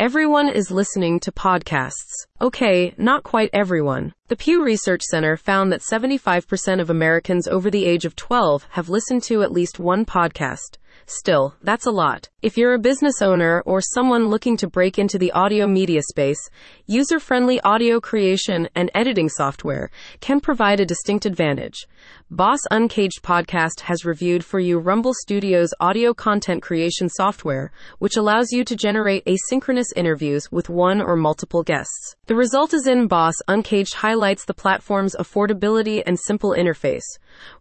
Everyone 0.00 0.48
is 0.48 0.70
listening 0.70 1.20
to 1.20 1.30
podcasts. 1.30 2.24
Okay, 2.40 2.94
not 2.96 3.22
quite 3.22 3.50
everyone. 3.52 4.14
The 4.28 4.36
Pew 4.36 4.64
Research 4.64 5.02
Center 5.02 5.36
found 5.36 5.70
that 5.70 5.82
75% 5.82 6.80
of 6.80 6.88
Americans 6.88 7.46
over 7.46 7.70
the 7.70 7.84
age 7.84 8.06
of 8.06 8.16
12 8.16 8.66
have 8.70 8.88
listened 8.88 9.22
to 9.24 9.42
at 9.42 9.52
least 9.52 9.78
one 9.78 10.06
podcast. 10.06 10.78
Still, 11.06 11.54
that's 11.62 11.86
a 11.86 11.90
lot. 11.90 12.28
If 12.42 12.56
you're 12.56 12.72
a 12.72 12.78
business 12.78 13.20
owner 13.20 13.62
or 13.66 13.80
someone 13.82 14.28
looking 14.28 14.56
to 14.58 14.66
break 14.66 14.98
into 14.98 15.18
the 15.18 15.32
audio 15.32 15.66
media 15.66 16.00
space, 16.02 16.40
user 16.86 17.20
friendly 17.20 17.60
audio 17.60 18.00
creation 18.00 18.68
and 18.74 18.90
editing 18.94 19.28
software 19.28 19.90
can 20.20 20.40
provide 20.40 20.80
a 20.80 20.86
distinct 20.86 21.26
advantage. 21.26 21.86
Boss 22.30 22.60
Uncaged 22.70 23.22
Podcast 23.22 23.80
has 23.80 24.04
reviewed 24.04 24.44
for 24.44 24.58
you 24.58 24.78
Rumble 24.78 25.12
Studio's 25.12 25.74
audio 25.80 26.14
content 26.14 26.62
creation 26.62 27.08
software, 27.08 27.72
which 27.98 28.16
allows 28.16 28.52
you 28.52 28.64
to 28.64 28.76
generate 28.76 29.26
asynchronous 29.26 29.88
interviews 29.96 30.50
with 30.50 30.70
one 30.70 31.02
or 31.02 31.16
multiple 31.16 31.62
guests. 31.62 32.16
The 32.26 32.36
result 32.36 32.72
is 32.72 32.86
in 32.86 33.08
Boss 33.08 33.34
Uncaged 33.48 33.94
highlights 33.94 34.44
the 34.44 34.54
platform's 34.54 35.16
affordability 35.16 36.02
and 36.06 36.18
simple 36.18 36.50
interface, 36.52 37.02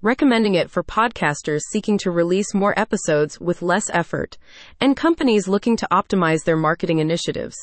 recommending 0.01 0.53
it 0.53 0.69
for 0.69 0.83
podcasters 0.83 1.61
seeking 1.71 1.97
to 1.97 2.11
release 2.11 2.53
more 2.53 2.79
episodes 2.79 3.18
with 3.39 3.61
less 3.61 3.89
effort 3.91 4.37
and 4.79 4.95
companies 4.95 5.47
looking 5.47 5.75
to 5.77 5.87
optimize 5.91 6.43
their 6.43 6.55
marketing 6.55 6.99
initiatives. 6.99 7.55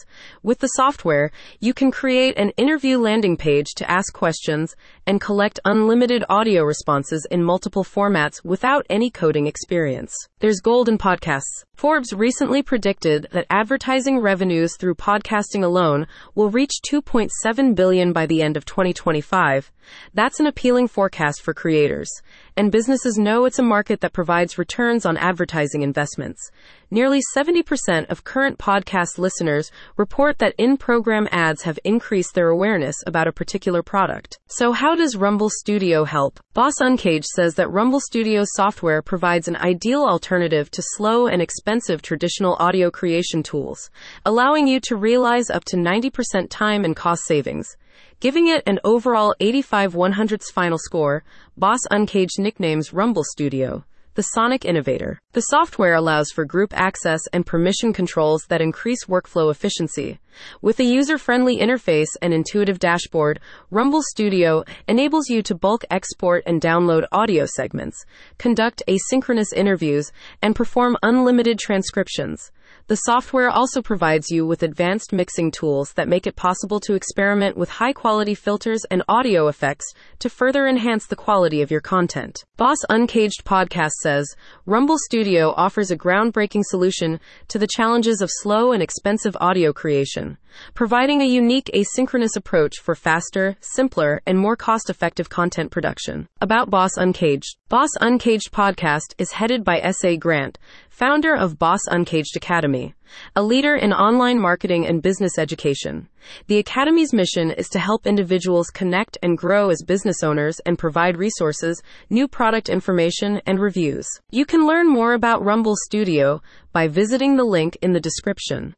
With 0.43 0.59
the 0.59 0.69
software, 0.69 1.31
you 1.61 1.73
can 1.73 1.91
create 1.91 2.37
an 2.37 2.51
interview 2.57 2.99
landing 2.99 3.37
page 3.37 3.69
to 3.77 3.91
ask 3.91 4.13
questions 4.13 4.77
and 5.07 5.21
collect 5.21 5.61
unlimited 5.65 6.25
audio 6.29 6.63
responses 6.63 7.27
in 7.31 7.43
multiple 7.43 7.85
formats 7.85 8.45
without 8.45 8.85
any 8.91 9.11
coding 9.11 9.47
experience. 9.47 10.15
There's 10.41 10.61
gold 10.61 10.89
in 10.89 10.99
podcasts. 10.99 11.65
Forbes 11.77 12.15
recently 12.15 12.63
predicted 12.63 13.29
that 13.33 13.45
advertising 13.51 14.19
revenues 14.19 14.79
through 14.79 14.95
podcasting 14.95 15.63
alone 15.63 16.07
will 16.35 16.49
reach 16.49 16.81
2.7 16.91 17.75
billion 17.75 18.15
by 18.15 18.25
the 18.25 18.41
end 18.41 18.57
of 18.57 18.65
2025. 18.65 19.71
That's 20.15 20.41
an 20.41 20.47
appealing 20.47 20.89
forecast 20.89 21.43
for 21.43 21.53
creators, 21.53 22.11
and 22.57 22.73
businesses 22.73 23.19
know 23.19 23.45
it's 23.45 23.59
a 23.59 23.63
market 23.63 24.01
that 24.01 24.15
provides 24.15 24.59
returns 24.59 25.05
on 25.05 25.19
advertising 25.19 25.83
investments. 25.83 26.51
Nearly 26.91 27.21
70% 27.37 28.07
of 28.09 28.25
current 28.25 28.59
podcast 28.59 29.19
listeners 29.19 29.71
report 29.97 30.39
that 30.39 30.55
in-program 30.57 31.29
ads 31.31 31.63
have 31.63 31.79
increased 31.85 32.35
their 32.35 32.49
awareness 32.49 32.97
about 33.07 33.29
a 33.29 33.33
particular 33.33 33.83
product. 33.83 34.39
So 34.49 34.73
how 34.73 34.97
does 34.97 35.17
Rumble 35.17 35.51
Studio 35.51 36.05
help? 36.05 36.41
Boss 36.55 36.81
Uncaged 36.81 37.27
says 37.27 37.55
that 37.57 37.71
Rumble 37.71 38.01
Studio 38.01 38.43
software 38.45 39.03
provides 39.03 39.47
an 39.47 39.57
ideal 39.57 40.05
alternative 40.05 40.71
to 40.73 40.83
slow 40.83 41.27
and 41.27 41.43
expensive 41.43 41.66
traditional 42.01 42.57
audio 42.61 42.91
creation 42.91 43.43
tools, 43.43 43.91
allowing 44.25 44.67
you 44.67 44.79
to 44.81 44.95
realize 44.95 45.51
up 45.51 45.65
to 45.65 45.77
90% 45.77 46.47
time 46.49 46.85
and 46.85 46.95
cost 46.95 47.25
savings. 47.27 47.77
Giving 48.21 48.47
it 48.47 48.63
an 48.67 48.79
overall 48.85 49.35
85 49.41 49.95
100ths 49.95 50.53
final 50.53 50.79
score, 50.79 51.25
Boss 51.57 51.81
Uncaged 51.91 52.39
nicknames 52.39 52.93
Rumble 52.93 53.25
Studio 53.25 53.85
the 54.17 54.23
Sonic 54.23 54.65
Innovator. 54.65 55.21
The 55.37 55.43
software 55.43 55.93
allows 55.93 56.31
for 56.31 56.47
group 56.47 56.73
access 56.75 57.21
and 57.31 57.45
permission 57.45 57.93
controls 57.93 58.47
that 58.49 58.63
increase 58.63 59.05
workflow 59.05 59.51
efficiency. 59.51 60.19
With 60.63 60.81
a 60.81 60.85
user-friendly 60.85 61.59
interface 61.59 62.09
and 62.23 62.33
intuitive 62.33 62.79
dashboard, 62.79 63.41
Rumble 63.71 64.01
Studio 64.03 64.65
enables 64.89 65.29
you 65.29 65.43
to 65.43 65.55
bulk 65.55 65.85
export 65.91 66.43
and 66.47 66.61
download 66.61 67.05
audio 67.13 67.45
segments, 67.45 68.03
conduct 68.39 68.83
asynchronous 68.89 69.53
interviews, 69.55 70.11
and 70.41 70.57
perform 70.57 70.97
unlimited 71.03 71.59
transcriptions. 71.59 72.51
The 72.89 72.97
software 72.97 73.49
also 73.49 73.81
provides 73.81 74.31
you 74.31 74.47
with 74.47 74.63
advanced 74.63 75.13
mixing 75.13 75.51
tools 75.51 75.93
that 75.95 76.09
make 76.09 76.27
it 76.27 76.37
possible 76.37 76.81
to 76.81 76.95
experiment 76.95 77.57
with 77.57 77.69
high 77.69 77.93
quality 77.93 78.35
filters 78.35 78.85
and 78.91 79.03
audio 79.09 79.49
effects 79.49 79.87
to 80.19 80.29
further 80.29 80.67
enhance 80.67 81.07
the 81.07 81.17
quality 81.17 81.63
of 81.63 81.71
your 81.71 81.81
content. 81.81 82.45
Boss 82.57 82.79
Uncaged 82.89 83.45
Podcast 83.45 83.93
says 84.03 84.35
Rumble 84.67 84.99
Studio 85.27 85.53
offers 85.57 85.91
a 85.91 85.97
groundbreaking 85.97 86.63
solution 86.63 87.19
to 87.49 87.59
the 87.59 87.67
challenges 87.67 88.21
of 88.21 88.31
slow 88.33 88.71
and 88.71 88.81
expensive 88.81 89.37
audio 89.41 89.73
creation, 89.73 90.39
providing 90.73 91.21
a 91.21 91.27
unique 91.27 91.69
asynchronous 91.75 92.37
approach 92.37 92.79
for 92.79 92.95
faster, 92.95 93.57
simpler, 93.61 94.23
and 94.25 94.39
more 94.39 94.55
cost 94.55 94.89
effective 94.89 95.29
content 95.29 95.73
production. 95.73 96.29
About 96.41 96.71
Boss 96.71 96.97
Uncaged 96.97 97.57
Boss 97.69 97.91
Uncaged 98.01 98.53
Podcast 98.53 99.15
is 99.19 99.33
headed 99.33 99.65
by 99.65 99.81
S.A. 99.81 100.17
Grant, 100.17 100.61
founder 100.97 101.35
of 101.37 101.59
Boss 101.59 101.81
Uncaged 101.89 102.39
Academy, 102.39 102.95
a 103.35 103.43
leader 103.43 103.77
in 103.77 103.93
online 103.93 104.41
marketing 104.41 104.87
and 104.87 105.03
business 105.03 105.37
education. 105.37 106.09
The 106.47 106.57
Academy's 106.57 107.13
mission 107.13 107.51
is 107.51 107.69
to 107.69 107.79
help 107.79 108.07
individuals 108.07 108.71
connect 108.71 109.19
and 109.23 109.37
grow 109.37 109.69
as 109.69 109.83
business 109.87 110.23
owners 110.23 110.59
and 110.65 110.79
provide 110.79 111.19
resources, 111.19 111.83
new 112.09 112.27
product 112.27 112.71
information, 112.71 113.43
and 113.45 113.61
reviews. 113.61 114.09
You 114.31 114.47
can 114.47 114.67
learn 114.67 114.89
more 114.89 115.13
about 115.13 115.45
Rumble 115.45 115.77
Studio 115.77 116.41
by 116.73 116.89
visiting 116.89 117.37
the 117.37 117.45
link 117.45 117.77
in 117.83 117.93
the 117.93 118.01
description. 118.01 118.75